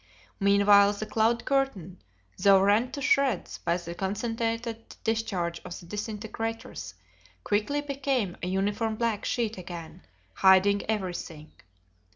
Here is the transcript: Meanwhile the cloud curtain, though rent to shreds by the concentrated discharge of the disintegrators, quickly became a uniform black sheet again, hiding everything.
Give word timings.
Meanwhile 0.39 0.93
the 0.93 1.05
cloud 1.05 1.45
curtain, 1.45 2.01
though 2.39 2.59
rent 2.59 2.91
to 2.95 3.03
shreds 3.03 3.59
by 3.59 3.77
the 3.77 3.93
concentrated 3.93 4.95
discharge 5.03 5.61
of 5.63 5.79
the 5.79 5.85
disintegrators, 5.85 6.95
quickly 7.43 7.81
became 7.81 8.35
a 8.41 8.47
uniform 8.47 8.95
black 8.95 9.25
sheet 9.25 9.59
again, 9.59 10.01
hiding 10.33 10.81
everything. 10.89 11.51